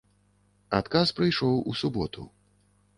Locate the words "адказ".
0.79-1.07